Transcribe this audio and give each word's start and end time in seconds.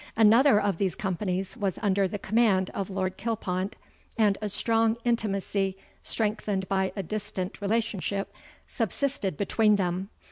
another 0.17 0.59
of 0.59 0.79
these 0.79 0.95
companies 0.95 1.55
was 1.55 1.77
under 1.83 2.07
the 2.07 2.17
command 2.17 2.71
of 2.71 2.89
Lord 2.89 3.17
Kilpont, 3.17 3.73
and 4.17 4.35
a 4.41 4.49
strong 4.49 4.97
intimacy, 5.05 5.77
strengthened 6.01 6.67
by 6.67 6.91
a 6.95 7.03
distant 7.03 7.61
relationship, 7.61 8.33
subsisted 8.67 9.37
between 9.37 9.75
them. 9.75 10.09